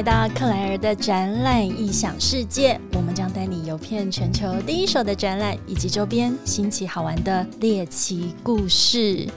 [0.00, 9.28] 来到克莱尔的展览异想世界，我们将带你游遍全球第一手的展览以及周边新奇好玩的猎奇故事。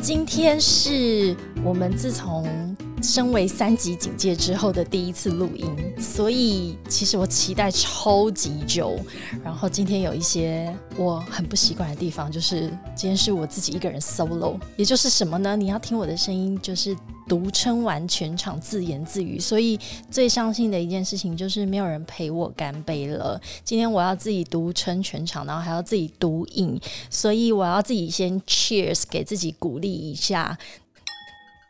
[0.00, 2.74] 今天是我们自从
[3.06, 8.98] 身为三级警戒之后的第一次录音，所以其实我期待超级久。
[9.44, 15.54] 然后今天有一些我很不习惯的地方，就是今天是我自己一个人 solo，也就是什么呢？
[15.54, 16.96] 你要听我的声音，就是
[17.28, 19.38] 独撑完全场，自言自语。
[19.38, 19.78] 所以
[20.10, 23.40] 最伤心的一件事情就是没有人陪我干杯了。
[23.64, 30.58] 今天我要自己独撑全场，然后还要自己独饮，所以我要自己先 cheers 给自己鼓励一下。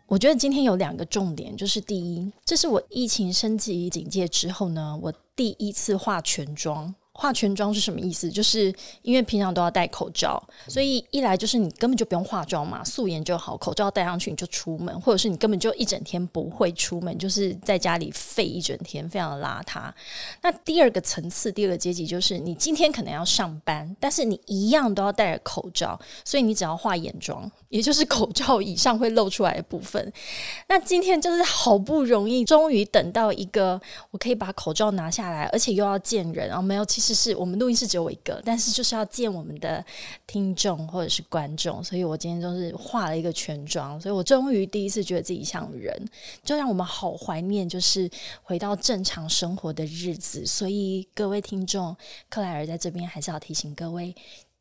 [0.08, 6.94] 我觉得今天有两个重点，就是第一，这是我疫情升级警戒之后呢，我第一次化全妆。
[7.18, 8.30] 化全妆是什么意思？
[8.30, 8.70] 就是
[9.00, 19.90] 因为平常都要戴口罩，所以一来就是你根本就不用化妆嘛，素颜就好，口罩戴上去你就出门，或者是你根本就一整天不会出门，就是在家里废一整天，非常的邋遢。
[20.42, 30.12] 那第二个层次，第二个阶级就是你今天可能要上班，但是你一样都要戴着口罩，所以你只要化眼妆，也就是口罩以上会露出来的部分。
[30.68, 33.80] 那今天就是好不容易，终于等到一个
[34.10, 37.05] 我可以把口罩拿下来，而且又要见人，然后没有其实。
[37.14, 39.84] 是我们录音室只有我一个，但是就是要见我们的
[40.26, 45.94] 听众或者是观众，所以我今天就是化了一个全妆，所以我终于第一次觉得自己像人，
[46.44, 48.10] 就让我们好怀念，就是
[48.42, 50.44] 回到正常生活的日子。
[50.46, 51.96] 所以各位听众，
[52.28, 54.14] 克莱尔在这边还是要提醒各位。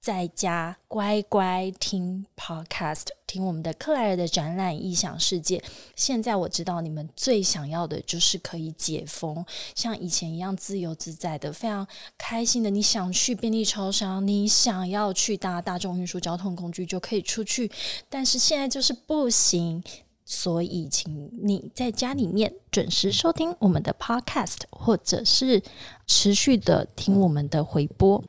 [0.06, 5.60] 在家乖乖听 podcast，听我们的克莱尔的展览异想世界。
[5.96, 11.88] 现在我知道你们最想要的就是可以解封，像以前一样自由自在的，非常
[12.20, 12.70] 开心的。
[12.70, 17.72] 你想去便利超商，你想要去搭大众运输交通工具就可以出去，
[18.08, 19.84] 但是现在就是不行。
[20.28, 25.62] 所以，请你在家里面准时收听我们的 podcast，或者是
[26.08, 28.24] 持续的听我们的回播。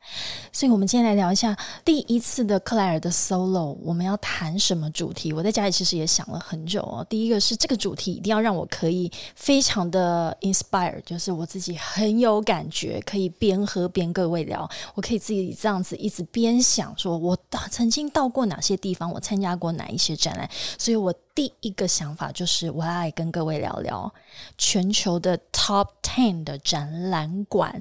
[0.51, 1.55] 所以，我们今天来聊一下
[1.85, 5.31] 第一次的克莱尔的 solo，我们要谈什么主题？
[5.31, 7.05] 我在家里其实也想了很久哦。
[7.09, 14.69] 第一个是这个主题一定要让我可以非常的 inspire，就是我自己很有感觉，可以边喝边各位聊。
[14.95, 21.13] 我可以自己这样子一直边想，说我到曾经到过哪些地方，我参加过哪一些展览，所以我。
[21.37, 24.11] 第一个想法就是，我要来跟各位聊聊
[24.57, 27.79] 全球的 Top Ten 的展览馆。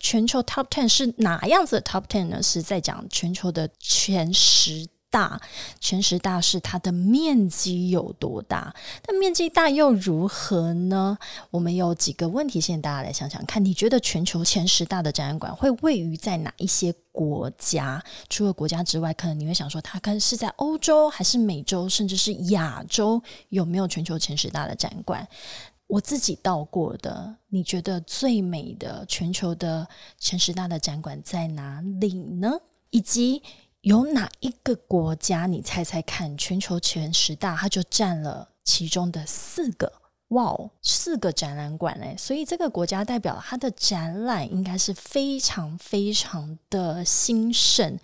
[0.00, 2.42] 全球 Top Ten 是哪样子的 Top Ten 呢？
[2.42, 4.86] 是在讲全球的前十。
[5.14, 5.40] 大
[5.78, 8.74] 全十大是它的面积有多大？
[9.00, 11.16] 但面积大又如何呢？
[11.52, 13.64] 我们有几个问题，现大家来想想看。
[13.64, 18.02] 你觉得全球前十大的展览馆会位于在哪一些国家？
[18.28, 23.22] 除了国家之外，可能你会想说，它可能是在欧洲，还是美洲，甚至是亚洲？
[23.50, 25.24] 有没有全球前十大的展馆？
[25.86, 29.86] 我自己到过的，你觉得最美的全球的
[30.18, 32.58] 前十大的展馆在哪里呢？
[32.90, 33.40] 以及？
[33.84, 35.44] 有哪一个国家？
[35.46, 39.92] 你猜猜看，全球前十大，它就占了其中的四个。
[40.28, 42.16] 哇哦，四个展览馆哎！
[42.16, 47.98] 所以这个国家代表它的展览应该是非常非常的兴盛，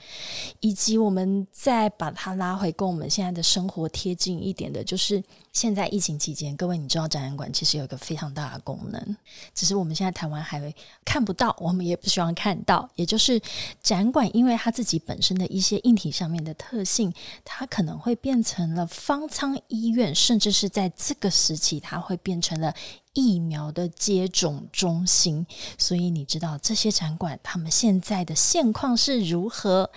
[0.60, 5.24] 以及我们再把它拉回跟我们现在的生活贴近一点的，就是。
[5.53, 9.16] 现在疫情期间，各位你知道展览馆其实有一个非常大的功能，
[9.53, 10.72] 只是我们现在台湾还
[11.05, 12.88] 看不到，我们也不希望看到。
[12.94, 13.41] 也就是
[13.83, 17.12] 展馆，因为它自己本身的一些硬体上面的特性，
[17.44, 22.72] 它可能会变成了方舱医院，甚至是在这个时期，它会变成了
[23.12, 25.44] 疫苗的接种中心。
[25.77, 29.91] 所以你知道这些展馆，他们现在的现况是如何？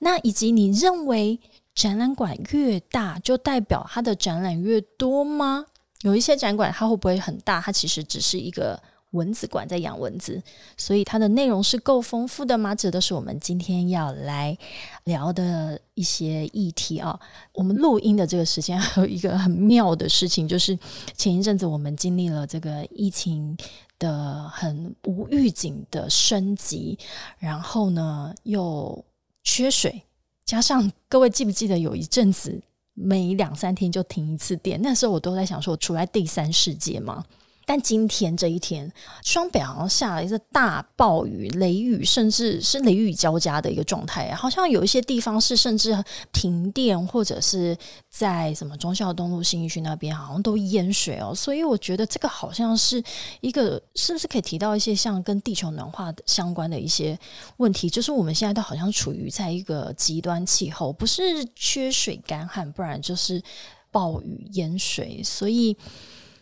[0.00, 1.38] 那以及你认为？
[1.76, 5.66] 展览馆越大，就代表它的展览越多吗？
[6.00, 7.60] 有一些展馆它会不会很大？
[7.60, 10.42] 它其实只是一个蚊子馆在养蚊子，
[10.78, 12.74] 所以它的内容是够丰富的吗？
[12.74, 14.56] 这都是我们今天要来
[15.04, 17.18] 聊的一些议题啊。
[17.52, 20.78] 我们录音的这个时间还有一个很妙的事情，就是
[21.14, 23.54] 前一阵子我们经历了这个疫情
[23.98, 26.98] 的很无预警的升级，
[27.38, 29.04] 然后呢又
[29.44, 30.02] 缺水。
[30.46, 32.62] 加上各位记不记得有一阵子
[32.94, 37.24] 每两三天就停一次电，那时候我都在想说，我处在第三世界吗？
[37.68, 38.90] 但今天这一天，
[39.24, 44.32] 双北好像下了一个大暴雨、雷雨，甚至是雷雨交加的一个状态。
[44.32, 45.92] 好像有一些地方是甚至
[46.32, 47.76] 停电，或者是
[48.08, 51.34] 在什么忠孝东路、新义区那边，好像都淹水哦。
[51.34, 53.02] 所以我觉得这个好像是
[53.40, 57.18] 一个，是不是可以提到一些像跟地球暖化相关的一些
[57.56, 57.90] 问题？
[57.90, 63.42] 就是我们现在都好像处于在一个极端气候，不是缺水干旱，不然就是
[63.90, 65.76] 暴雨淹水，所以。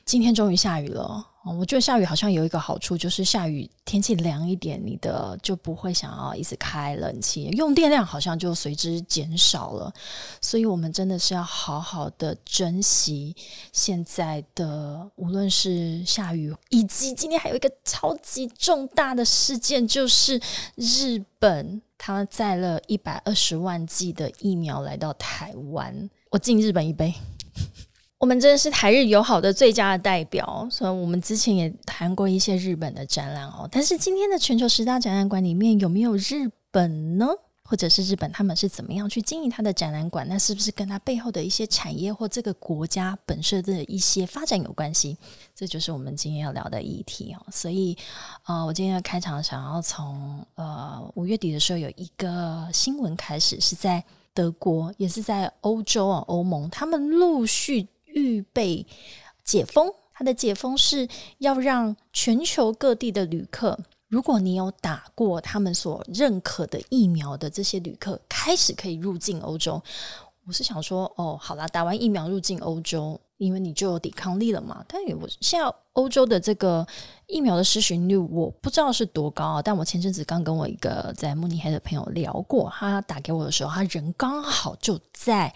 [0.04, 1.26] 今天终于下雨了，
[1.58, 9.92] 我觉得下雨好像有一个好处，就是下雨天气凉一点，你的就不会想要一直开冷气，用电量好像就随之减少了。
[10.42, 13.34] 所以，我们真的是要好好的珍惜
[13.72, 20.38] 现在的，无论是下雨，以及今天还有一个超级重大的事件，就是
[20.76, 26.10] 日本他载了一百二十万剂的疫苗来到台湾。
[26.30, 27.14] 我敬日本一杯。
[28.18, 33.68] 我们真的是台日友好的最佳的代表，所以我们之前也谈过一些日本的展览哦。
[33.70, 37.26] 但是今天的全球十大展览馆里面有没有日本呢？
[37.66, 40.26] 或者是日本他们是怎么样去经营它的展览馆？
[40.28, 45.16] 那是不是跟它背后的一些产业或这个国家本身的一些发展有关系？
[45.54, 47.40] 这就是我们今天要聊的议题哦。
[47.50, 47.96] 所以，
[48.44, 57.88] 呃，我今天的开场想要从呃五月底的时候有一个新闻开始，是在德国，也是在欧洲啊，欧盟他们陆续。
[58.14, 58.86] 预备
[59.44, 61.06] 解封，它的解封是
[61.38, 63.78] 要让全球各地的旅客，
[64.08, 69.82] 如果你有打过他们所认可的疫苗的这些旅客，开始可以入境欧洲。
[70.46, 74.84] 我是想说，哦，好啦，打完疫苗入境欧洲，因为你就有抵抗力了嘛。
[74.86, 76.86] 但我现在欧洲的这个。
[77.26, 85.50] 疫苗的施行率我不知道是多高啊，但我前阵子刚跟我一个在慕尼黑的朋友聊过，他打给我的时候，他人刚好就在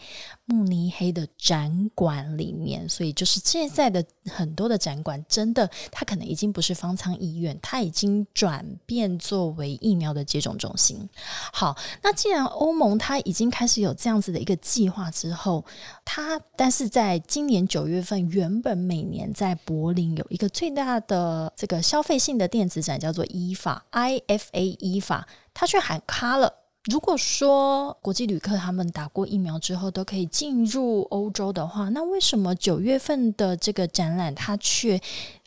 [0.47, 11.07] 慕尼黑的展馆里面，所以就是现在的很多的展馆，真的他可能已经不是方舱医院，他已经转变作为疫苗的接种中心。
[11.53, 15.63] 好，那既然欧盟它已经开始有这样子的一个计划之后，
[16.03, 21.53] 它但是在今年九月份，原本每年在柏林有一个最大的。
[21.57, 26.53] 这个消费性的电子展叫做依法 （IFA） 依法，它却喊卡了。
[26.85, 34.99] 如果说国际旅客他们打过疫苗之后都可以进入欧洲的话，那为什么九月份的这个展览它却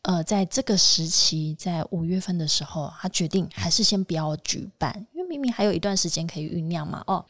[0.04, 5.08] 呃在这个时期，在五月份的时候，他决定还是先不要举办？
[5.14, 7.04] 因为明明还有一段时间可以酝酿嘛。
[7.08, 7.26] 哦。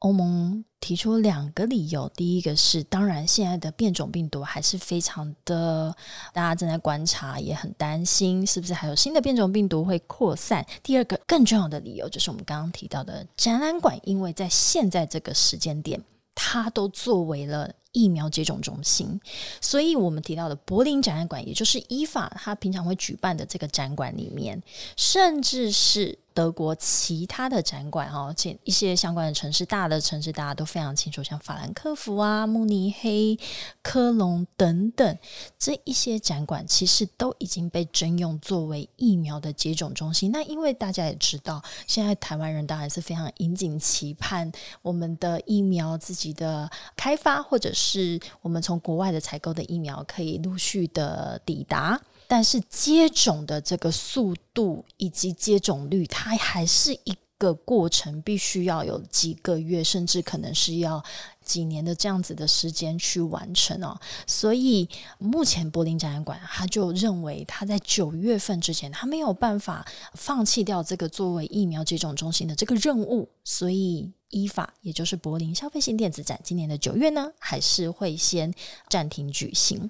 [0.00, 5.96] 欧盟提出两个理由，第一个是，当然现在的变种病毒还是非常的，
[6.34, 10.64] 大家正在观察，也很担心是不是还有新的变种病毒会扩散。
[10.82, 16.00] 第二个更重要的理由就是我们刚刚提到的展览馆，因为在现在这个时间点，
[16.34, 19.18] 它都作为了疫苗接种中心，
[19.62, 24.62] 所以我们提到的柏林展览馆，也就是依法它平常会举办的这个展馆里面，
[24.94, 26.18] 甚至是。
[26.36, 33.38] 德国其他的展馆哈，且一些相关的城市，大的城市大家都非常清楚，像法兰克福啊、慕尼黑、
[33.80, 35.18] 科隆等等
[35.58, 40.30] 这一些展馆，其实都已经被征用作为疫苗的接种中心。
[40.30, 44.52] 那因为大家也知道，现在台湾人当然是非常引颈期盼
[44.82, 51.98] 我们的疫苗自己的开发，或者是我们从国外的采购的疫苗可以陆续的抵达。
[52.28, 61.02] 但是接种的这个速度以及接种率，它还是一个过程，必须要有几个月，甚至可能是要。
[61.46, 63.96] 几年的这样子的时间去完成哦，
[64.26, 78.52] 所以目前柏林展览馆他就认为他在九月份之前，他没有办法放弃掉这个作为疫苗接种中心的这个任务，所以依法也就是柏林消费性电子展今年的九月呢，还是会先
[78.88, 79.88] 暂停举行。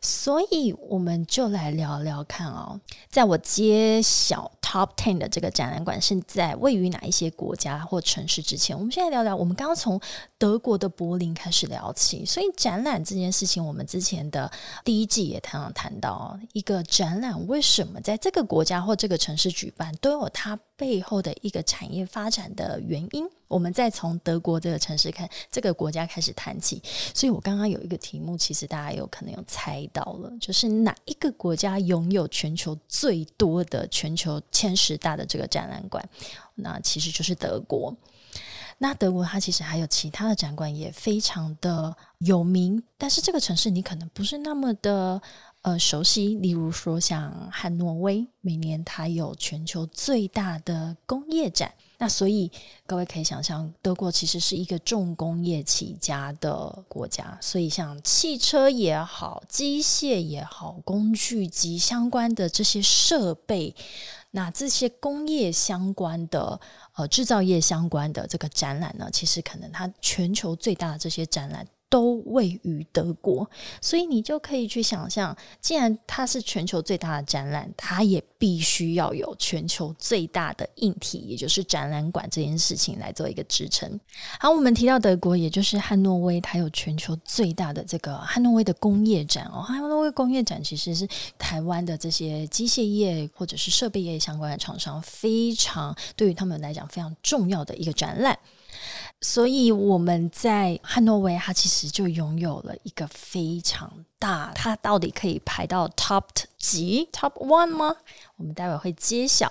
[0.00, 10.00] 所以我们就来聊聊看哦，在我揭晓 Top Ten 的这个展览馆是在位于哪一些国家或城市之前，我们现在聊聊，我们刚刚从
[10.38, 10.76] 德国。
[10.76, 14.52] 的柏林开始聊起，所以展览这件事情，我们之前的
[14.84, 23.26] 第一季也常常谈到，一个展览为什么在这个国家或这个城市举办，都有它背后的一个产业发展的原因。
[23.48, 26.82] 我们再从德国这个城市看，这个国家开始谈起。
[27.14, 36.06] 所以我刚刚有一个题目，其实大家有可能有猜到了，就是哪一个国家拥有全球最多的全球前十大的这个展览馆？
[36.54, 37.94] 那其实就是德国。
[38.78, 45.20] 那德国它其实还有其他的展馆也非常的有名，但是这个城市你可能不是那么的
[45.66, 46.36] 呃熟悉。
[46.36, 52.50] 例如说像汉诺威，每年它有全球最大的工业展，那所以
[52.86, 63.74] 各位可以想象，德国其实是一个重工业起家的国家，所以像汽车也好、机械也好、工具机相关的这些设备。
[64.30, 66.60] 那这些工业相关的、
[66.94, 73.48] 呃制造业相关的这个展览呢，其实可能它全球最大的这些展览都位于德国，
[73.80, 83.98] 所以你就可以去想象，既然它是全球最大的展览，它也必须要有全球最大的硬体，也就是展览馆这件事情来做一个支撑。
[84.40, 89.62] 好，我们提到德国，也就是汉诺威，它有全球最大的这个汉诺威的工业展哦。
[89.62, 91.06] 汉诺威工业展其实是
[91.38, 98.36] 台湾的这些机械业或者是设备业相关的厂商非常对于他们来讲非常重要的一个展览。
[99.22, 106.22] 所以我们在汉诺威，它其实就拥有了一个非常大，它到底可以排到 top
[106.58, 107.96] 几 top one 吗？
[108.36, 109.50] 我们待会会揭晓。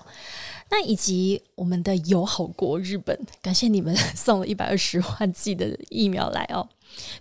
[0.69, 6.69] 那以及我们的友好国日本，感谢你们 送了一百二十万剂的疫苗来哦。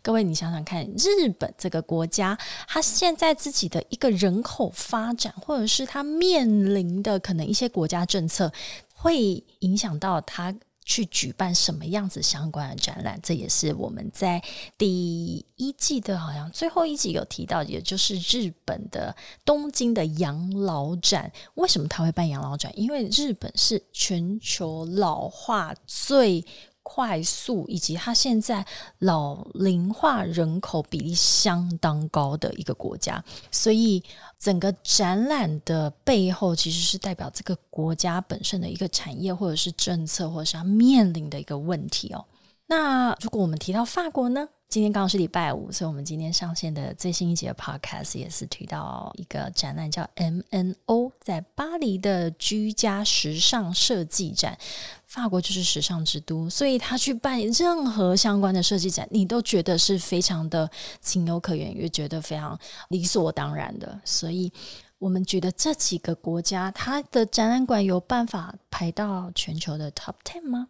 [0.02, 8.52] 各位，你想想看，日本这个国家，它现在自己的一个人口发展，或者是它面临的可能一些国家政策，
[8.94, 10.54] 会影响到它。
[10.84, 14.42] 去举办什么样子相关的展览，这也是我们在
[14.76, 19.14] 第一季的好像最后一集有提到，也就是日本的
[19.44, 21.32] 东京的养老展。
[21.54, 22.72] 为什么他会办养老展？
[22.78, 26.44] 因为日本是全球老化最。
[26.84, 28.64] 快速以及它现在
[29.00, 34.00] 老龄化人口比例相当高的一个国家，所以
[34.38, 42.24] 整个展览的背后其实是代表这个国家本身的一个产业或者是政策，或者是它面临的一个问题哦。
[42.66, 44.48] 那如果我们提到法国呢？
[44.74, 54.58] 今天刚好是礼拜五，所以我们今天上线的最新一集的 Podcast 也是提到一个展览，叫 MNO，在巴黎的居家时尚设计展。
[55.06, 60.68] 法国就是时尚之都，所以他去办任何相关的设计展，你都觉得是非常的
[61.00, 64.00] 情有可原，也觉得非常理所当然的。
[64.04, 64.52] 所以
[64.98, 70.66] 我们觉得这几个国家，它的展览馆有办法排到全球的 Top Ten 吗？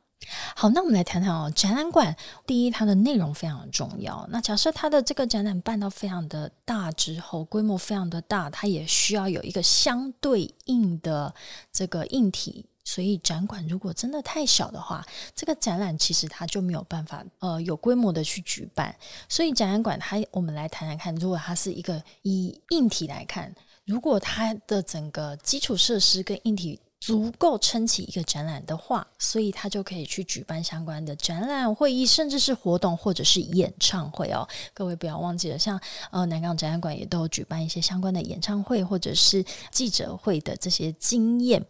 [0.54, 1.50] 好，那我们来谈谈哦。
[1.54, 2.16] 展览馆
[2.47, 4.26] 第一，它的内容非常重要。
[4.31, 11.35] 那假设它的这个展览办到非常的大之后，规模非常的大，它也需要有一个相对应的
[11.73, 12.66] 这个硬体。
[12.85, 18.95] 所以展馆如果真的太小的话，这个展览其实它就没有办法呃有规模的去举办。
[19.28, 23.54] 所以展览馆它，我们来谈谈看，如果它是一个以硬体来看，
[23.85, 26.81] 如果它的整个基础设施跟硬体。
[27.06, 34.49] 足够撑起一个展览的话，所以他就可以去举办相关的展览会议，甚至是活动或者是演唱会哦。
[34.73, 35.78] 各位不要忘记了，像
[36.11, 41.62] 呃南港展览馆也都举办一些相关的演唱会或者是记者会的这些经验，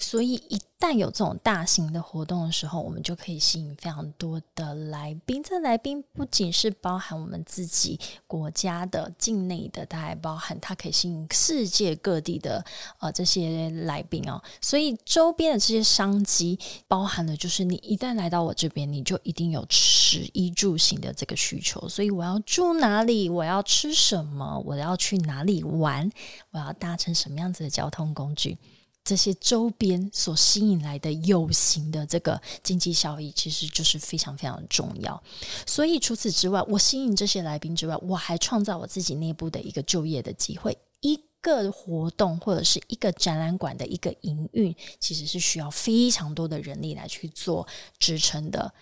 [0.00, 0.60] 所以一。
[0.80, 5.42] 旦有这种大型的活动的时候，我们就可以吸引非常多的来宾。
[5.42, 12.64] 这来宾不仅是包含我们自己国家的境内的，它还包含它可以吸引世界各地的
[12.98, 14.42] 呃这些来宾哦。
[14.62, 21.86] 所以周边的这些商机，包含的就是你一旦来到我这边，你就一定有食衣住行的这个需求。
[21.90, 23.28] 所以我要住哪里？
[23.28, 24.58] 我要吃什么？
[24.64, 26.10] 我要去哪里玩？
[26.52, 28.56] 我要搭乘什么样子的交通工具？
[29.02, 35.20] 这些周边所吸引来的有形的这个经济效益，其实就是非常非常重要。
[35.66, 40.76] 所以除此之外，我吸引这些来宾之外，我还创造我自己内部的一个就业的机会。
[41.00, 47.66] 一个活动或者是一个展览馆的一个营运，其实是需要非常多的人力来去做
[47.98, 48.72] 支撑的。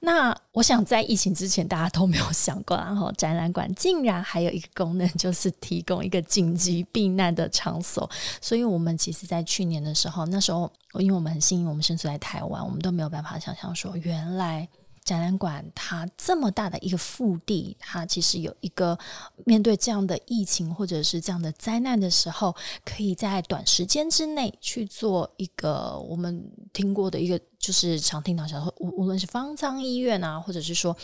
[0.00, 8.08] 那我想在疫情之前，大家都没有想过，然后展览馆竟然还有一个功能，就是提供一个紧急避难的场所。
[8.40, 14.68] 所以，我们其实，在去年的时候，那时候因为我们很幸运，我们生活在台湾，我们都没有办法想象说，原来。
[15.04, 18.98] 展览馆它这么大的一个腹地，它其实有一个
[19.44, 22.54] 面对这样的疫情或者是这样的灾难的时候，
[22.84, 30.94] 可以在短时间之内去做一个我们听过的一个，就是常听到小说，无无论是方舱医院啊，或者是说。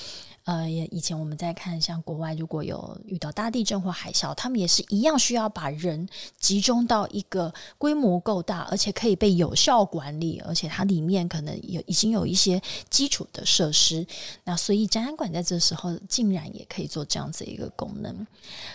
[0.45, 14.07] 呃，也以前我们在看，像国外如果有遇到大地震或海啸，他们也是一样需要把人集中到一个规模够大，而且可以被有效管理，而且它里面可能有已经有一些基础的设施。
[14.45, 18.27] 那所以展览馆在这时候竟然也可以做这样子一个功能。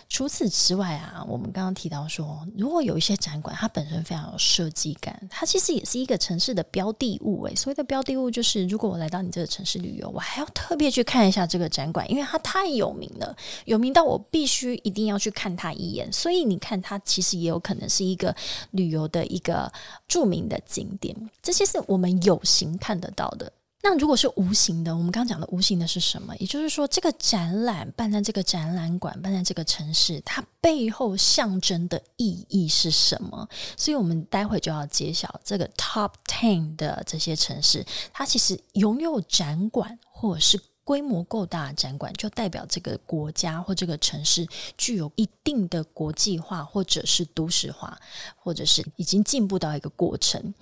[0.07, 7.43] 除此之外啊，我们刚刚提到说，如果有一些展馆它本身非常有设计感，它其实也是一个城市的标的物。
[7.47, 11.67] 诶，所以这个标的物就是，如果我来到你这个城市旅游，我还要特别去看一下这个。
[11.67, 16.11] 展馆，因为它太有名了，有名到我必须一定要去看它一眼。
[16.13, 18.35] 所以你看，它其实也有可能是一个
[18.69, 19.71] 旅游的一个
[20.07, 21.15] 著名的景点。
[21.41, 23.51] 这些是我们有形看得到的。
[23.85, 26.33] 那如果是无形的，我们刚刚讲的无形的是什么？
[26.37, 33.47] 也就是说，这个展览办在这个展览馆，办在这个城市，它背后象征的意义是什么？
[33.75, 40.59] 所以我们待会就要揭晓这个 Top Ten 的这些城市，它其实拥有展馆或者是。
[40.83, 44.47] 规模够大的展馆，就代表这个国家或这个城市
[44.77, 47.97] 具有一定的国际化，或者是都市化，
[48.35, 50.53] 或者是已经进步到一个过程。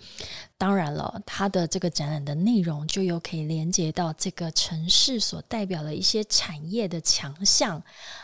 [0.58, 7.82] 当然了，它的这个展览的内容就有可以连接到这个城市所代表的一些产业的强项。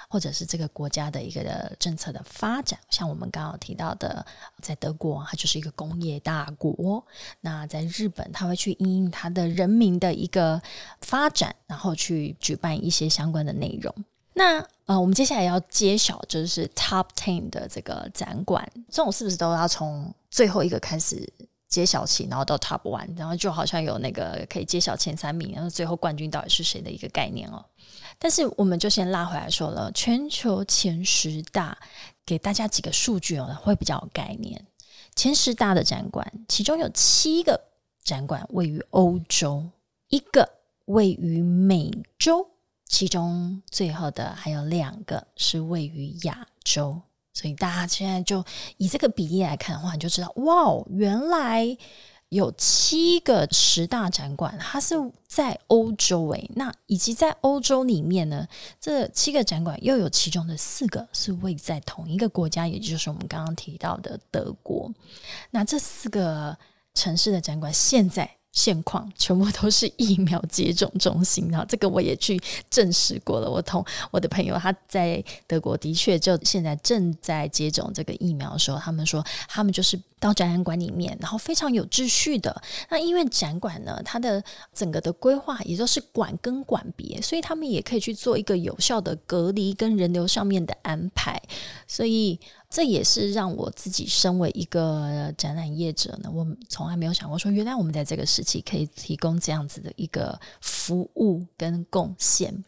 [0.08, 4.26] 或者是这个国家的一个政策的发展，像我们刚刚提到的，
[4.62, 7.04] 在德国，它就是一个工业大国；
[7.42, 10.62] 那在日本，它会去因应它的人民的一个
[11.02, 13.94] 发展，然后去举办一些相关的内容。
[14.34, 21.28] 那呃，我们接下来要揭晓就是 Top Ten 的这个展馆，这种是不是都要从最后一个开始
[21.68, 27.64] 揭晓起，然后到 Top One，然后就好像有那个可以揭晓前三名，然后最后冠军到底是谁的一个概念哦？
[28.18, 31.78] 但是我们就先拉回来说了，全球前十大，
[32.26, 34.66] 给大家几个数据哦，会比较有概念。
[35.16, 37.60] 前十大的展馆，其中有七个
[38.04, 39.70] 展馆位于欧洲，
[40.10, 40.48] 一个
[40.86, 42.48] 位于美洲，
[42.88, 47.02] 其中最后的还有两个是位于亚洲。
[47.38, 48.44] 所以大家现在就
[48.78, 51.78] 以这个比例来看的话，你就知道，哇，原来。
[52.30, 54.96] 有七个十大展馆，它是
[55.30, 58.46] 在欧洲诶，那以及在欧洲里面呢，
[58.82, 64.92] 这七个展馆又有其中的四个是位在同一个国家，也就是我们刚刚提到的德国。
[65.52, 66.58] 那这四个
[66.94, 68.30] 城市的展馆现在。
[68.58, 73.48] 现况全部都是疫苗接种中心，然后这个我也去证实过了。
[73.48, 82.60] 我同我的朋友他在德国的确就现在正在接种这个疫苗的时候，他们说他们就是到展览馆里面，然后非常有秩序的。
[82.90, 91.40] 那因为展馆呢，它的整个的规划也都是管跟管别，所以他们也可以去做一个有效的隔离跟人流上面的安排，
[91.88, 92.40] 所以。
[92.70, 102.64] 这也是让我自己身为一个展览业者呢，我从来没有想过说，原来我们在这个时期可以提供这样子的一个服务跟贡献。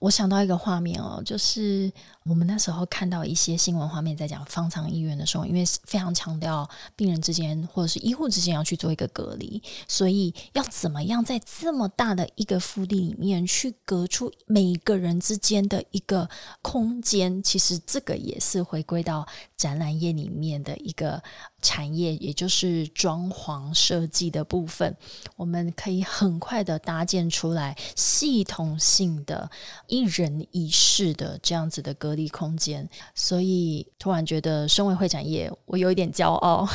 [0.00, 1.92] 我想到一个画面哦，就是
[2.24, 16.28] 我们那时候看到一些新闻画面，在讲方舱医院的时候，因为非常强调病人之间或者是医护之间要去做一个隔离，所以要怎么样在这么大的一个腹地里面去隔出每一个人之间的一个
[16.62, 21.22] 空间，其实这个也是回归到展览业里面的一个。
[21.62, 24.96] 产业也就是装潢设计的部分，
[25.36, 29.50] 我们可以很快的搭建出来系统性的
[29.86, 36.68] 一人一室的这样子的隔离空间，所以突然觉得身为会展业，我有一点骄傲。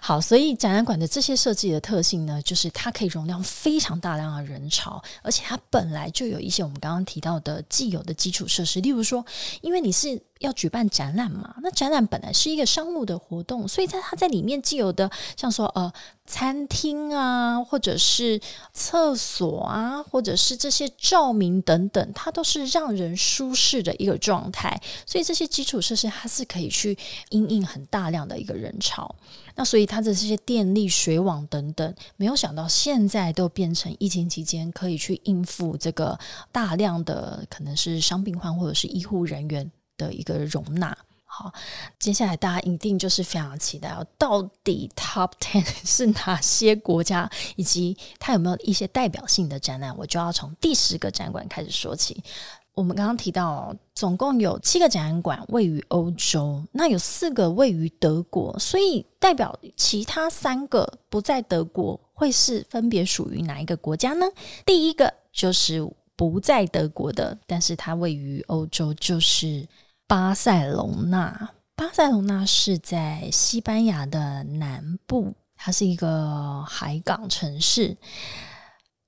[0.00, 9.24] 好，所以展览馆的这些设计的特性呢，就是它可以容量非常大量的人潮，而且它本来就有一些我们刚刚提到的既有的基础设施，例如说，
[9.60, 10.20] 因为你是。
[10.40, 11.54] 要举办展览嘛？
[11.62, 15.92] 那展览本来是一个商务的活动，所以在它在里面既有的，像说呃
[16.24, 18.40] 餐厅啊，或者是
[18.72, 24.80] 厕所啊，或者是这些照明等等，它都是让人舒适的一个状态。
[25.04, 26.96] 所以这些基础设施它是可以去
[27.28, 29.14] 应应很大量的一个人潮。
[29.54, 36.18] 那所以它的这些电力、水网等等，没有想到现在都变成疫情期间可以去应付这个
[36.50, 39.70] 大量的可能是伤病患或者是医护人员。
[40.00, 41.52] 的一个容纳，好，
[41.98, 49.94] 接下来大家一定就是非常期待哦，到底 Top Ten 是哪些国家，以及它有没有一些代表性的展览？
[49.98, 52.24] 我就要从第十个展馆开始说起。
[52.74, 64.26] 我们刚刚提到，总共有七个展览馆位于欧洲，那有四个位于德国，所以代表其他三个不在德国，会是分别属于哪一个国家呢？
[64.64, 65.80] 第一个就是
[66.16, 69.66] 不在德国的，但是它位于欧洲，就是。
[70.10, 77.96] 巴塞隆纳，巴塞隆纳是在西班牙的南部，它是一个海港城市。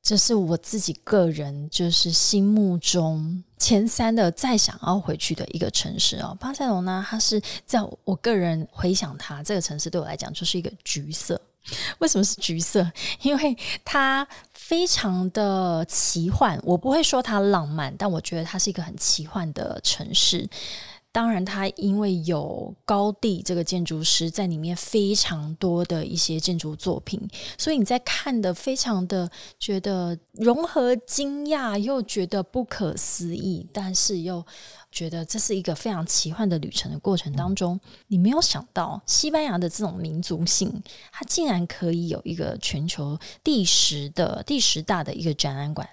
[0.02, 6.36] 这是我自己个人就是心目中前三的再想要回去的一个城市哦。
[6.40, 11.40] 巴塞隆纳，它是在我个人回想它这个城市对我来讲就是一个橘色。
[12.00, 12.84] 为什么是橘色？
[13.20, 16.58] 因为它非常的奇幻。
[16.64, 20.48] 我不会说它浪漫，但我觉得它是一个很奇幻的城市。
[21.12, 27.20] 当然，它因为有高地这个建筑师在里面非常多的一些建筑作品，
[27.58, 34.44] 所以你在看的非常的觉得融合惊讶，又觉得不可思议，但是又
[34.90, 45.86] 觉得这是一个非常奇幻的旅程的过程当中，你没有想到西班牙的这种民族性，它竟然可以有一个全球第十的第十大的一个展览馆。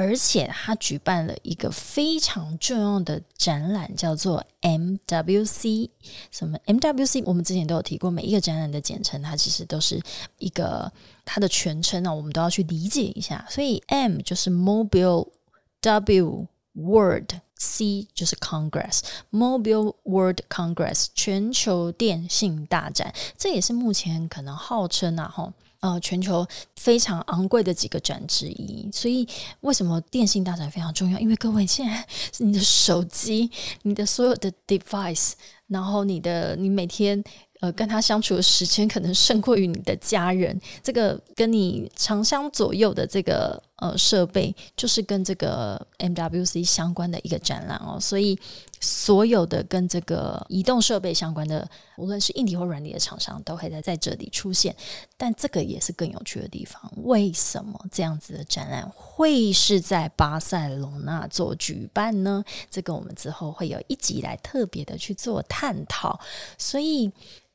[0.00, 5.90] 而且他举办了一个非常重要的展览，叫做 MWC。
[6.30, 7.24] 什么 MWC？
[7.26, 10.00] 我们之前都有提过，每一个展览的简称，它其实都是
[10.38, 10.92] 一个
[11.24, 13.44] 它的全称呢，我们都要去理解一下。
[13.50, 25.52] 所以 M 就是 Mobile，W Word，C 就是 Congress，Mobile World Congress 全球电信大展，这也是目前可能号称啊，哈。
[25.80, 29.26] 呃，全球非常昂贵的几个展之一，所以
[29.60, 31.18] 为什么电信大展非常重要？
[31.18, 33.50] 因为各位现在 是你的手机、
[33.82, 35.32] 你的所有的 device，
[35.68, 37.22] 然后你的你每天。
[37.60, 40.56] 呃，跟他相处的时间可能胜过于你的家人。
[40.80, 47.98] 这个跟你长相左右的这个呃设备，就是跟这个 MWC 相关的一个展览哦。
[48.00, 48.38] 所以，
[48.80, 54.74] 所有的跟这个移动设备相关的，无论是硬体或软体的厂商，都会在在这里出现。
[55.16, 56.90] 但这个也是更有趣的地方。
[57.04, 62.44] 为什么这样子的展览会是在巴塞隆那做举办呢？
[62.70, 66.18] 这个我们之后会有一集来特别的去做探讨。
[66.56, 67.10] 所以。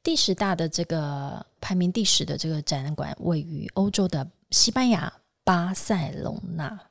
[0.05, 6.89] 第十大的这个排名第十的这个展览馆位于欧洲的西班牙巴塞隆纳。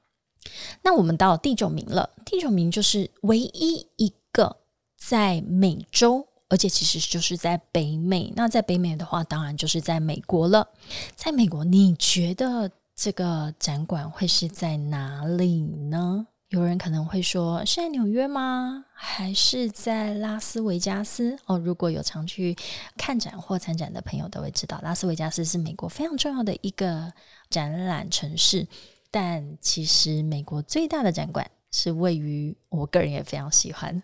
[0.83, 4.57] 那我们到第九名了，第九名就是唯一一个
[4.97, 8.33] 在美洲，而且其实就是在北美。
[8.35, 10.69] 那在北美的话，当然就是在美国了。
[11.15, 16.27] 在美国，你觉得这个展馆会是在哪里呢？
[16.53, 18.85] 有人可能会说是在纽约吗？
[18.93, 21.35] 还是在拉斯维加斯？
[21.47, 22.55] 哦，如果有常去
[22.95, 27.11] 看展或参展的朋友都会知道，拉斯维加斯是美国非常重要的一个
[27.49, 28.67] 展览城市。
[29.11, 34.03] 但其实美国最大的展馆是位于我个人也非常喜欢，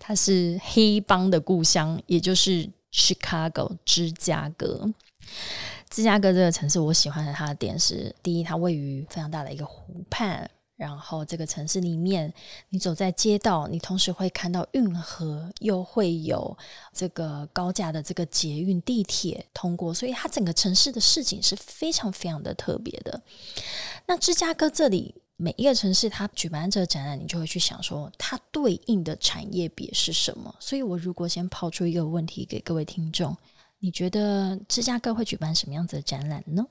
[0.00, 4.92] 它是黑帮的故乡，也就是 Chicago 芝加哥。
[5.88, 10.50] 芝加哥这个城市，我喜欢的它的点是：第一，它位于非常大的一个湖畔。
[10.80, 12.32] 然后这个城市里面，
[12.70, 16.56] 你走在街道，你同时会看到运河，又会有
[16.90, 23.20] 这个高架的这个捷运地铁通过，所以它整个城市的市景是非常非常的特别的。
[24.06, 30.54] 那芝加哥这里每一个城市，它举办这个展览，你就会去想说，它对应的产业别是什么？
[30.58, 33.36] 所以我如果先抛出一个问题给各位听众，
[33.80, 36.66] 你觉得芝加哥会举办什么样子的展览呢？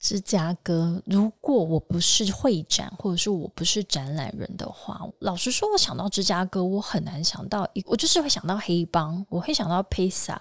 [0.00, 10.40] 芝加哥，如果我不是会展，或者是我不是展览人的话，老实说，我想到芝加哥，我很难想到一，我就是会想到黑帮，我会想到披萨，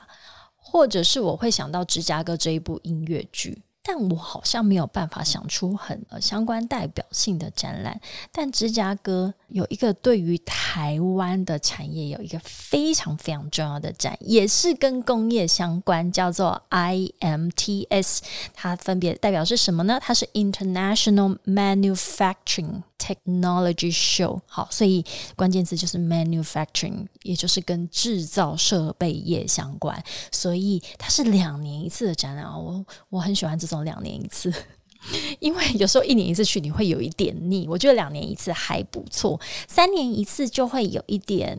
[0.56, 3.62] 或者是我会想到芝加哥这一部音乐剧。
[3.92, 8.00] 但我好像没有办法想出很相关代表性的展览。
[8.32, 18.20] 但芝加哥有一个对于台湾的产业有一个非常非常重要的展，也是跟工业相关，叫做 IMTS。
[18.54, 19.98] 它分别代表是什么呢？
[20.00, 22.84] 它是 International Manufacturing。
[23.10, 25.04] Technology Show，好，所以
[25.36, 34.54] 关键词就是 manufacturing，也就是跟制造设备业相关，所以它是两年一次的展览哦我我很喜欢这种两年一次。
[35.40, 41.58] 因为有时候一年一次去你会有一点腻，我觉得两年一次还不错，三年一次就会有一点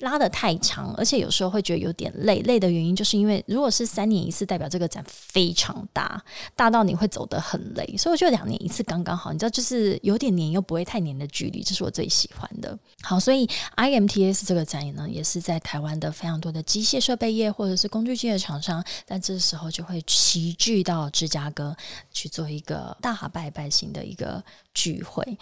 [0.00, 2.42] 拉得太长，而且有时候会觉得有点累。
[2.42, 6.22] 累的原因就是因为如果是三年一次，代表这个展非常大，
[6.54, 9.32] 大到你会走得很累，所以我觉得两年一次刚刚好。
[9.32, 12.78] 你知道，就是有点黏又不会太黏的距离，这是我最喜欢的。
[13.02, 21.74] 好，所以 IMTS 这个展呢，也是在台湾的非常多的机械设备业或者是工具机的厂商，但这时候就会齐聚到芝加哥
[22.12, 22.73] 去做一个。
[23.00, 25.38] 大拜拜型的一个聚会。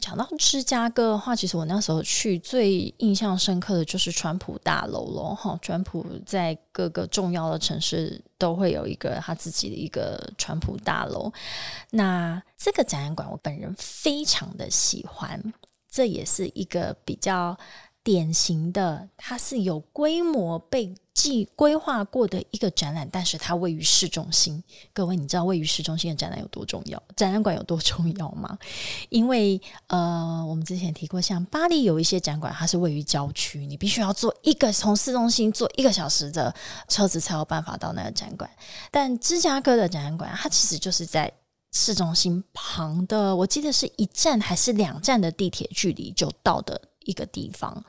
[0.00, 5.34] 讲到芝加哥的话，其实我那时候去最印象深刻的就是川普大楼咯。
[5.34, 11.32] 哈，川普在各个重要的城市都会有一个他自己的一个川普大楼。
[11.90, 15.40] 那这个展览馆我本人非常的喜欢，
[15.90, 17.56] 这也是一个比较
[18.04, 20.94] 典型的，它是有规模被。
[21.14, 24.60] 计规划过的一个展览，但是它位于市中心。
[24.92, 27.00] 各位，你知道位于市中心的展览有多重要？
[27.14, 28.58] 展览馆有多重要吗？
[29.10, 36.52] 因为呃，我们之前提过，像巴黎有一些展馆，它是位于郊区，你必须要坐一个从市中心坐一个小时的
[36.88, 38.50] 车子才有办法到那个展馆。
[38.90, 41.32] 但芝加哥的展览馆，它其实就是在
[41.70, 47.84] 市中心旁的，我记得是一站还是两站的地铁距离就到的一个地方。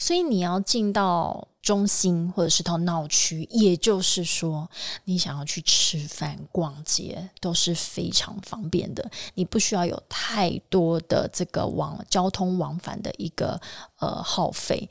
[0.00, 4.70] 所以你要进到中心或者是到闹区，也就是说，
[5.04, 9.10] 你想要去吃饭、逛街都是非常方便的。
[9.34, 13.60] 你不需要有太多的这个往交通往返的一个
[13.98, 14.88] 呃耗费。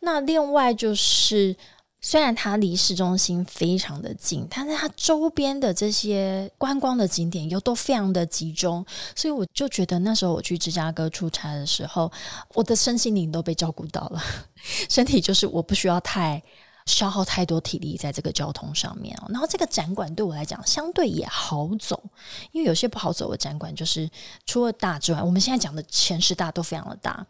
[0.00, 1.56] 那另外就是
[2.00, 8.84] 虽然它离市中心非常的近，但是它周边的这些观光的景点又都非常的集中，
[9.14, 12.10] 所以我就觉得那时候我去芝加哥出差的时候，
[12.54, 14.22] 我的身心灵都被照顾到了，
[14.88, 16.42] 身体就是我不需要太。
[16.86, 22.02] 消耗太多体力在这个交通上面哦，然后这个展馆对我来讲相对也好走，
[22.52, 24.10] 因为有些不好走的展馆就是
[24.46, 27.24] 除了大之外，我们现在讲的前十大都非常的大，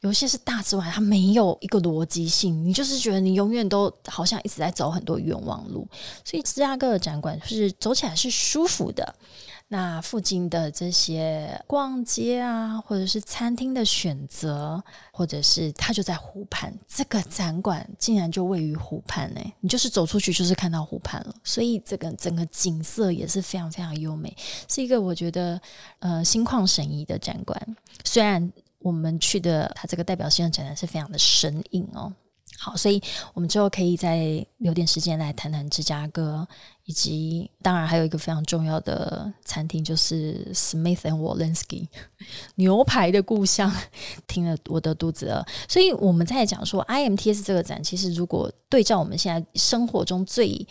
[0.00, 5.88] 有些是大之外，它没有一个逻辑性，你就是觉得你永远都好像一直在走很多冤枉路，
[6.24, 9.14] 所以芝加哥的展馆是走起来是舒服的。
[9.72, 24.36] 那附近的这些逛街啊，或者是餐厅的选择，或者是它就在湖畔，这个展馆竟然就位于湖畔呢，你就是走出去就是看到湖畔了，所以这个整个景色也是非常非常优美，
[24.68, 25.60] 是一个我觉得
[26.00, 27.76] 呃心旷神怡的展馆。
[28.04, 32.12] 虽然我们去的它这个代表性的展览是非常的生硬哦。
[32.62, 33.00] 好，所以
[33.32, 36.46] 我们之后可以再留点时间来谈谈芝加哥，
[36.84, 41.88] 以及当然还有一个非常重要的餐厅，就是 Smith and Wolensky
[42.56, 43.72] 牛排的故乡。
[44.26, 50.68] 听了我的肚子饿，所以我们在讲说 IMTS 这个展，其实如果对照我们现在生活中最。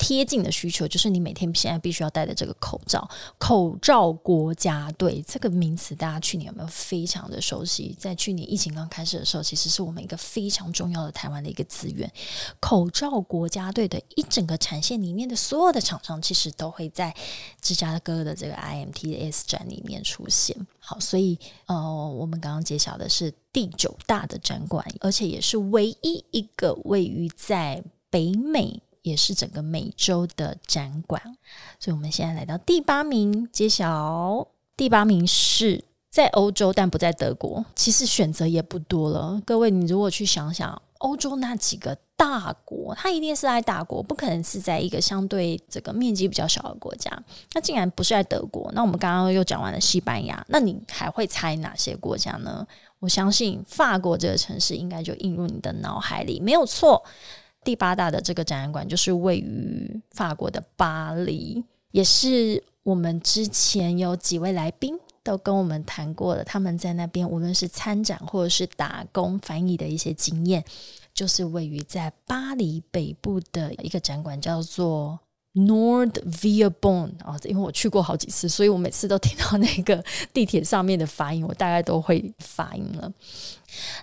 [0.00, 3.06] 贴近的需求就是你每天现在必须要戴的这个口罩。
[3.36, 7.94] 口罩国家队这个名词，大家去年有没有非常的熟悉？
[7.98, 12.10] 在去年疫情刚开始的时候，其实是我们一个非常重要的台湾的一个资源。
[12.58, 17.14] 口罩国家队的一整个产线里面的所有的厂商，其实都会在
[17.60, 20.56] 芝加哥的这个 IMTS 展里面出现。
[20.78, 21.76] 好，所以呃，
[22.08, 28.80] 我们刚刚揭晓的是第九大的展馆，而且也是唯一一个位于在北美。
[29.02, 31.22] 也是整个美洲的展馆，
[31.78, 37.64] 所以我们现在来到第八名，揭晓第八名是在欧洲，但不在德国。
[37.74, 47.10] 其实选择也不多了，各位，你如果去想想，欧洲那几个大国，它一定是在大国，不可能是在一个相对这个面积比较小的国家。
[47.54, 52.66] 那竟然不是在德国，那我们刚刚又讲完了西班牙，那你还会猜哪些国家呢？
[52.98, 57.02] 我相信法国这个城市应该就映入你的脑海里，没有错。
[57.62, 70.64] 第八大的这个展览馆就是位于法国的巴黎，也是我们之前有几位来宾都跟我们谈过的，他们在那边无论是参展或者是打工翻译的一些经验，
[71.12, 75.20] 就是位于在巴黎北部的一个展馆，叫做
[75.54, 83.12] Nord Via Bon 啊，因为我去过好几次，所以我每次都听到那个地铁上面的发音，我大概都会发音了。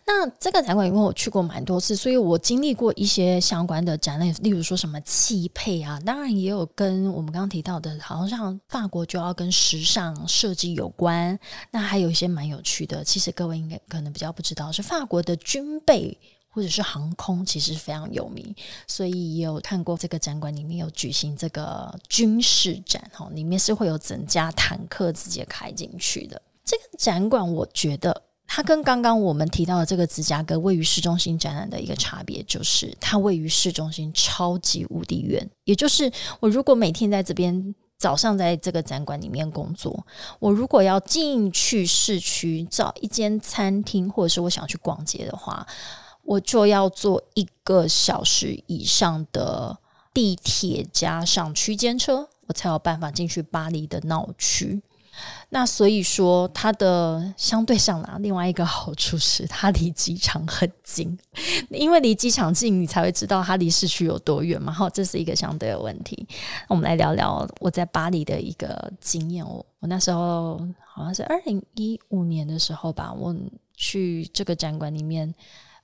[0.05, 11.37] 那这个展馆因为我去过蛮多次，所以我经历过一些相关的展览，例如说什么汽配啊，当然也有跟我们刚刚提到的，好像法国就要跟时尚设计有关。
[11.71, 16.17] 那还有一些蛮有趣的，其实各位应该可能比较不知道，是法国的军备
[16.57, 18.43] 或者是航空，其实非常有名，
[18.87, 26.41] 所以也有看过这个展馆里面有举行这个军事展，哈，里面是会有整架坦克直接开进去的。
[26.65, 28.23] 这个展馆我觉得。
[28.49, 35.45] 它跟刚刚我们提到的这个芝加哥位于市中心展览的一个差别，就是它位于市中心超级无敌远。
[35.65, 40.07] 也就是我如果每天在这边早上在这个展馆里面工作，
[40.39, 45.67] 我如果要进去市区找一间餐厅，或者是我想去逛街的话，
[46.27, 49.77] 我就要坐一个小时以上的
[50.13, 54.81] 地铁加上区间车，我才有办法进去巴黎的闹区。
[55.49, 61.17] 那所以说，它的相对上呢，另外一个好处是它离机场很近，
[61.71, 64.71] 因为离机场近，你才会知道它离市区有多远嘛。
[64.71, 66.27] 好，这是一个相对的问题。
[66.67, 69.43] 我们来聊聊我在巴黎的一个经验。
[69.47, 73.33] 我我那时候好像是二零一五年的时候吧，我
[73.73, 75.33] 去这个展馆里面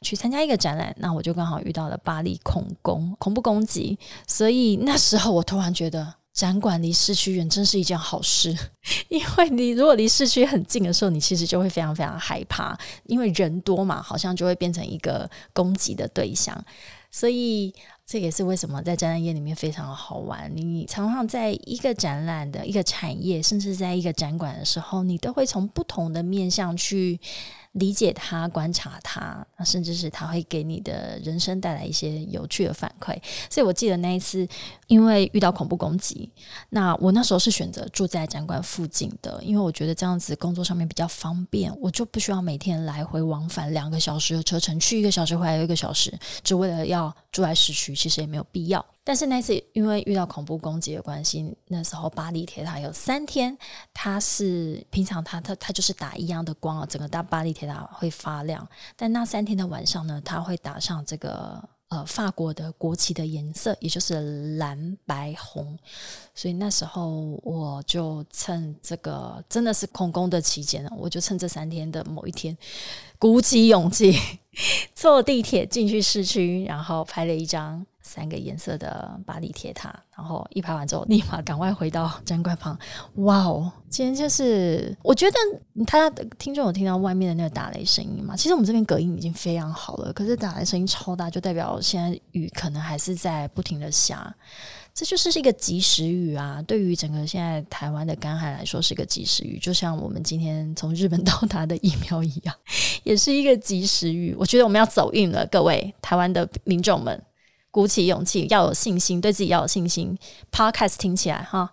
[0.03, 6.15] 去参加一个展览，那我就刚好遇到了巴黎恐攻、恐怖攻击，所以那时候我突然觉得。
[6.33, 8.57] 展馆离市区远真是一件好事，
[9.07, 16.59] 因为你如果离市区很近的时候，你其实就会非常非常害怕，因为人多嘛，好像就会变成一个攻击的对象。
[17.11, 17.71] 所以
[18.03, 20.51] 这也是为什么在展览业里面非常好玩。
[20.55, 27.19] 你常常在一个展览的一个产业，甚至在一个展馆的时候，你都会从不同的面向去。
[27.73, 33.17] 理解他，观察他，甚至是他会给你的人生带来一些有趣的反馈。
[33.49, 34.47] 所以我记得那一次，
[34.87, 36.29] 因为遇到恐怖攻击，
[36.69, 48.85] 那我那时候是选择住在展馆附近的，因为我觉得这样子工作上面比较方便，我就不需要每天来回往返两个小时的车程，去一个小时，回来一个小时，只为了要住在市区，其实也没有必要。
[49.05, 53.57] 但是那次因为遇到恐怖攻击的关系，那时候巴黎铁塔有三天，
[53.93, 58.65] 它是平常它它它就是打一样的光啊，整个大巴黎铁塔会发亮。
[58.95, 65.77] 但那三天的晚上呢，它会打上这个呃法国的国旗的颜色，也就是蓝白红。
[66.33, 72.57] 所以那时候我就趁这个真的是空工的期间，我就趁这三天的某一天，
[73.19, 74.17] 鼓起勇气
[74.95, 77.85] 坐地铁进去市区，然后拍了一张。
[78.13, 82.77] 三个颜色的巴黎铁塔，然后一拍完之后，立马赶快回到展馆旁。
[83.15, 85.37] 哇哦，今天就是我觉得
[85.87, 88.35] 他听众有听到外面的那个打雷声音嘛？
[88.35, 94.35] 其实我们这边隔音已经非常好了，可是打雷声音超大，就代表现在雨可能还是在不停的下。
[94.93, 96.61] 这就是一个及时雨啊！
[96.67, 102.55] 对于整个现在台湾的干旱来说，是一个及时雨，就像我们今天从日本 到达的疫苗一样，
[103.01, 104.35] 也是一个及时雨。
[104.37, 107.19] 我觉得我们要走运了，各位台湾的民众们。
[107.73, 110.15] 鼓起勇气，要有信心，对自己要有信心。
[110.51, 111.71] Podcast 听起来哈，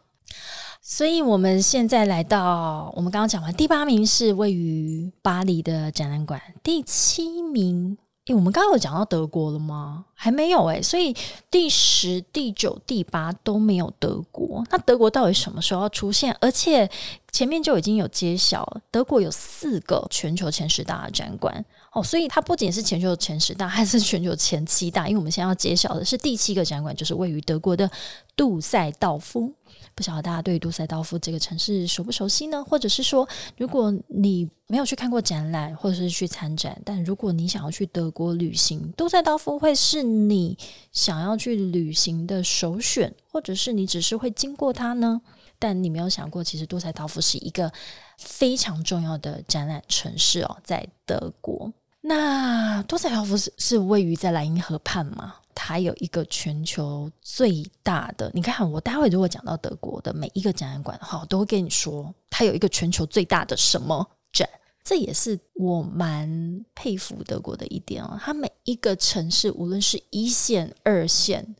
[0.81, 10.07] 所以我们现在来到我们刚刚讲完第八名是位于巴黎的展览馆，第七名，诶，我们刚刚有讲到德国了吗？
[10.15, 11.15] 还没有诶，所以
[11.51, 14.65] 第十、第九、第八都没有德国。
[14.71, 16.35] 那德国到底什么时候要出现？
[16.41, 16.89] 而且
[17.31, 21.63] 前面就已经有揭晓，德国有四个全球前十大的展馆。
[21.93, 25.09] 哦，所以它不仅是全球前十大，还是全球前七大。
[25.09, 27.91] 因为我们现在要揭晓的是第七个展馆，就是位于德国的
[28.37, 29.53] 杜塞道夫。
[29.93, 32.65] 不晓得大家对杜塞道夫这个城市熟不熟悉呢？
[32.65, 40.57] 或者是说，如果你没有去看过展览，或者是去参展，但如果你想要去德国旅行，杜塞道夫会是你
[40.93, 45.21] 想要去旅行的首选，或者是你只是会经过它呢？
[45.59, 47.71] 但你没有想过，其实杜塞道夫是一个
[48.17, 51.73] 非常重要的展览城市哦，在德国。
[52.03, 55.35] 那多塞尔夫是是位于在莱茵河畔嘛？
[55.55, 58.31] 它有一个全球最大的。
[58.33, 64.49] 你看，我待会如果讲到德国的每一个展览馆的话，我都会跟你说，它有一个全球最大的什么展。
[64.83, 68.19] 这也是我蛮佩服德国的一点哦。
[68.19, 71.55] 它每一个城市，无论是一线、二线，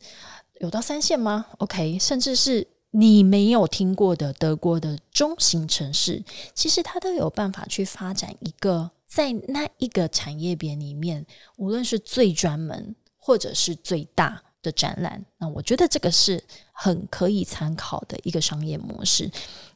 [0.59, 6.23] 有到三线吗？OK，甚至是你没有听过的德国的中型城市，
[6.55, 8.89] 其实它都有办法去发展一个。
[9.13, 11.25] 在那一个产业别里面，
[11.57, 19.29] 无论是最专门或者是最大的展览，那我觉得这个是很可以参考的一个商业模式。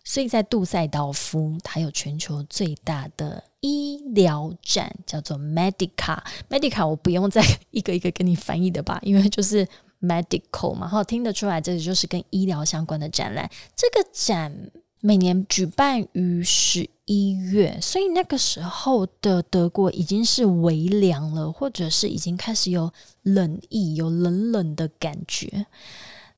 [0.05, 6.17] 所以在杜塞道夫，它有全球最大的医疗展，叫做 Medica。
[6.49, 9.67] Medica 我不用再一个一个跟你翻译的吧，因为就是
[9.99, 13.51] medical 嘛，好听得出来，这里就是跟医疗相关的展览。
[13.75, 14.71] 这个展。
[15.01, 22.91] 每年举办于十一月，所以那个时候的德国已经是微凉了，或者是已经开始有
[23.21, 25.67] 冷意，有冷冷的感觉。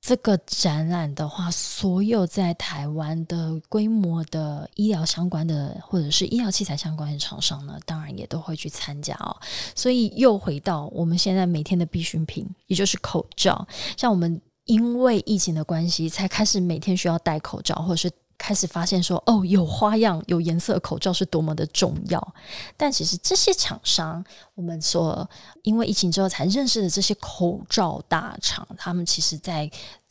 [0.01, 9.35] 这个展览的话，所有在台湾的规模的医疗相关的，或者是医疗器材相关的厂商呢，当然也都会去参加哦。
[9.73, 13.65] 所以又回到我们现在每天的必需品，也就是口罩。
[13.95, 18.11] 像我们因为疫情的关系，才开始每天需要戴口罩，或者是。
[18.37, 22.35] 开始发现说哦，有花样、有颜色的口罩是多么的重要。
[22.75, 24.23] 但其实这些厂商，
[24.55, 25.29] 我们说
[25.63, 29.69] 因为疫情之后才认识的这些口罩大厂，他们其实在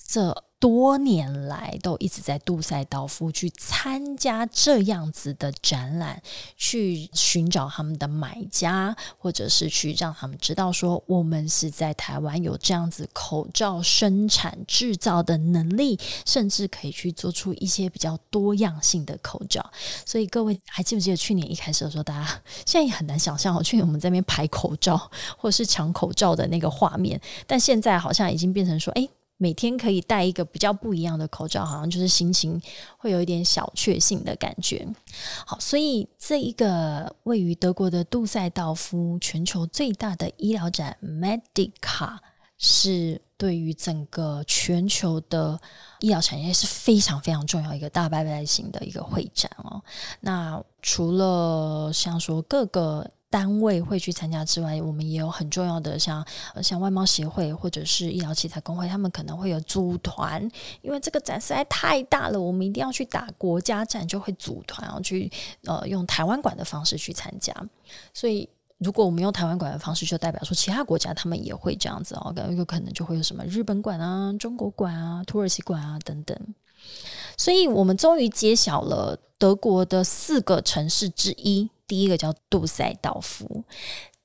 [0.09, 0.45] 这。
[0.67, 6.21] 多年来都一直在杜塞道夫去参加这样子的展览，
[6.57, 19.65] 去寻找他们的买家，或者是去让他们知道说，我们是在台湾有这样子口罩生产制造的能力，甚至可以去做出一些比较多样性的口罩。
[20.05, 24.99] 所以各位还记不记得去年一开始的时候，大家现在也很难想象哦，去年我们在那边排口罩
[25.39, 29.09] 或者是抢口罩的那个画面，但现在好像已经变成说，哎。
[29.39, 32.61] 每天可以戴一个比较不一样的口罩，好像就是心情
[32.97, 34.87] 会有一点小确幸的感觉。
[35.45, 42.17] 好，所以这一个位于德国的杜塞道夫全球最大的医疗展 Medica，
[42.57, 45.61] 是对于整个全球的
[46.01, 49.83] 医疗产业是非常非常重要一个大拜拜型的一个会展哦。
[50.21, 53.11] 那除了像说各个。
[53.37, 56.27] 单位会去参加之外，我们也有很重要的，像
[56.63, 60.41] 像外贸协会或者是医疗器材工会，他们可能会有组团，
[60.81, 65.31] 因为这个展实在太大了，我们一定要去打国家战，就会组团，然后去
[65.67, 67.55] 呃用台湾馆的方式去参加。
[68.15, 76.35] 所以，如果我们用台湾馆的方式，就代表说其他国家他们也会这样子哦，有可能就会有什么日本馆啊、中国馆啊、土耳其馆啊等等。
[77.37, 81.69] 所以我们终于揭晓了德国的四个城市之一。
[81.87, 83.65] 第一个叫杜塞道夫，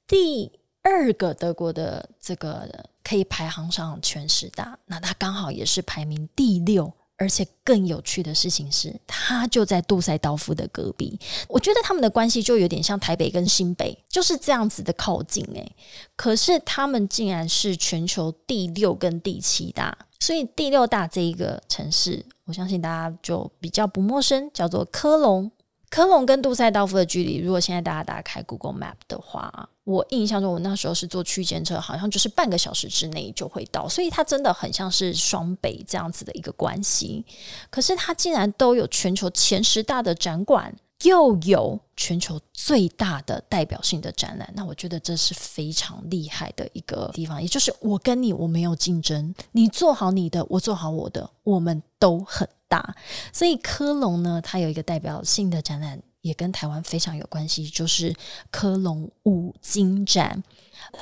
[0.07, 2.67] 第二个德国的这个
[3.03, 11.19] 可以排行上全十大，那它刚好也是排名第六，而且更有趣的事情是，它就在杜塞道夫的隔壁。
[11.47, 15.75] 我觉得他们的关系就有点像台北跟新北，就是这样子的靠近诶。
[16.15, 25.51] 可是他们竟然是全球第六跟第七大，所以第六大这一个城市，我相信大家就比较不陌生，叫做科隆。
[25.91, 37.25] 科隆跟杜塞道夫的距离，如果现在大家打开 Google Map 的话，我印象中我那时候是坐区间车，好像就是半个小时之内就会到，所以它真的很像是双北这样子的一个关系。
[37.69, 40.73] 可是它竟然都有全球前十大的展馆，
[41.03, 47.41] 又有全球最大的代表性的展览，那我觉得这是非常厉害的一个地方。
[47.41, 52.47] 也就是我跟你我没有竞争，你做好你的，我做好我的，我们都很。
[52.71, 52.95] 大，
[53.33, 58.15] 所以科隆呢，它有一个代表性的展览，也跟台湾非常有关系，就是
[58.49, 60.41] 科隆五金展。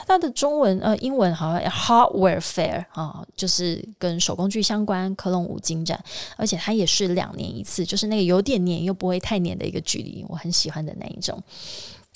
[0.08, 5.14] 它的中文呃英文好像 Hardware Fair 啊，就是跟手工具相关。
[5.16, 6.04] 科隆五金展，
[6.36, 11.42] 而且它也是两年一次，就是那个有点黏又不会太黏的一个距离，我很喜欢的那一种。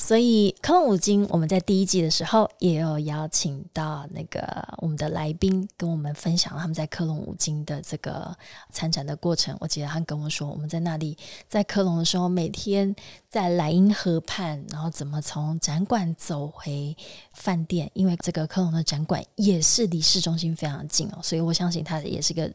[0.06, 4.44] 所以科隆五金，我们在第一季的时候也有邀请到那个
[4.80, 8.36] 我们的来宾，跟我们分享他们在科隆五金的这个
[8.70, 9.56] 参展的过程。
[9.62, 12.94] 我记得他跟我说，我们在那里在科隆的时候，每天
[13.30, 16.98] 在莱茵河畔，然后怎么从展馆走回
[17.32, 22.52] 饭店，因为这个科隆的展馆也是离市中心非常近哦，所以我相信它也是个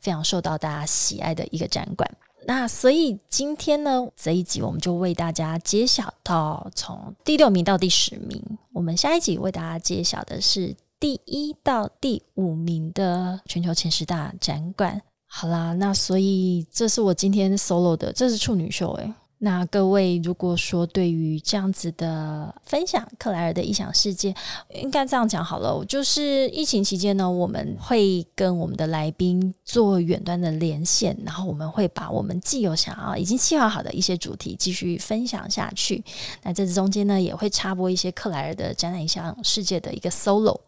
[0.00, 2.06] 非常受到大家喜爱的一个展馆。
[2.46, 8.42] 那所以今天呢，这一集我们就为大家揭晓到从第六名到第十名。
[8.72, 15.00] 我们下一集为大家揭晓的是第一到第五名的全球前十大展馆。
[15.26, 19.12] 好啦，那所以这是我今天 solo 的，这是处女秀诶。
[19.42, 24.34] 那各位，如果说对于这样子的分享，克莱尔的异想世界，
[24.74, 25.82] 应该这样讲好了。
[25.86, 36.04] 就是疫情期间呢，我们会跟我们的来宾做远端的连线，然后我们会把我们既有想要已经计划好的一些主题继续分享下去。
[36.42, 40.60] 那在这中间呢，也会插播一些克莱尔的展览异想世界的一个 solo。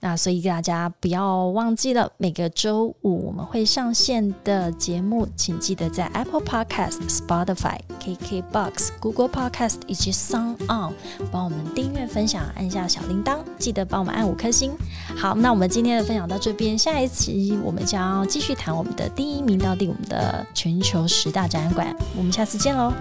[0.00, 10.92] 那所以大家不要忘记了，每个周五我们会上线的节目，请记得在 Apple Podcast、Spotify 可以、KKBox、Google Podcast 以及 Song On
[11.30, 14.72] 帮我们订阅、分享，按下小铃铛，记得帮我们按五颗星。
[15.16, 22.92] 好，那我们今天的分享到这边，下一期我们将继续谈我们的第一名到第五的全球十大展览馆，我们下次见喽。